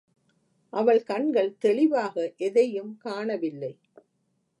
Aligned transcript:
அவள் 0.73 1.01
கண்கள் 1.03 1.57
தெளிவாக 1.57 2.31
எதையும் 2.37 2.97
காண 2.97 3.35
வில்லை. 3.35 3.73